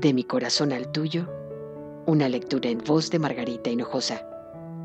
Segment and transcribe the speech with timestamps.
[0.00, 1.28] De mi corazón al tuyo,
[2.06, 4.26] una lectura en voz de Margarita Hinojosa,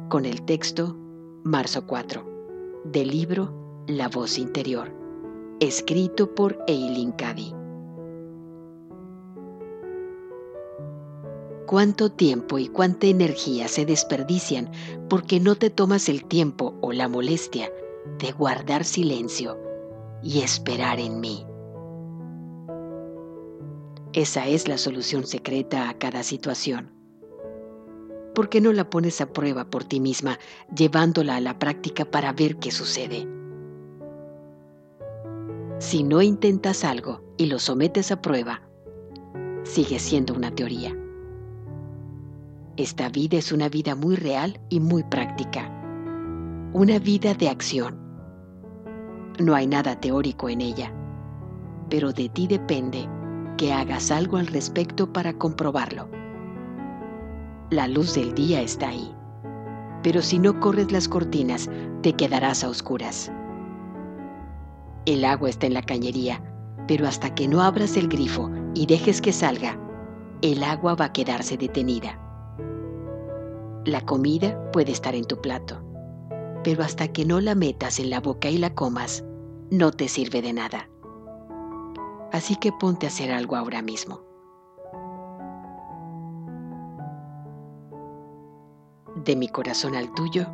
[0.08, 0.96] con el texto
[1.44, 4.94] Marzo 4, del libro La voz interior,
[5.60, 7.56] escrito por Eileen Cady.
[11.66, 14.72] cuánto tiempo y cuánta energía se desperdician
[15.08, 17.72] porque no te tomas el tiempo o la molestia
[18.18, 19.56] de guardar silencio
[20.24, 21.46] y esperar en mí.
[24.14, 26.92] Esa es la solución secreta a cada situación.
[28.34, 30.40] ¿Por qué no la pones a prueba por ti misma,
[30.76, 33.28] llevándola a la práctica para ver qué sucede?
[35.78, 38.64] Si no intentas algo y lo sometes a prueba,
[39.64, 40.98] sigue siendo una teoría.
[42.78, 45.70] Esta vida es una vida muy real y muy práctica.
[46.74, 48.00] Una vida de acción.
[49.40, 50.92] No hay nada teórico en ella,
[51.90, 53.08] pero de ti depende
[53.60, 56.08] que hagas algo al respecto para comprobarlo.
[57.72, 59.14] La luz del día está ahí,
[60.02, 61.70] pero si no corres las cortinas
[62.02, 63.30] te quedarás a oscuras.
[65.06, 66.42] El agua está en la cañería,
[66.88, 69.78] pero hasta que no abras el grifo y dejes que salga,
[70.42, 72.18] el agua va a quedarse detenida.
[73.84, 75.84] La comida puede estar en tu plato,
[76.64, 79.26] pero hasta que no la metas en la boca y la comas,
[79.70, 80.90] no te sirve de nada.
[82.32, 84.22] Así que ponte a hacer algo ahora mismo.
[89.16, 90.48] De mi corazón al tuyo,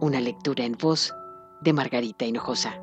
[0.00, 1.12] una lectura en voz
[1.60, 2.80] de Margarita Hinojosa.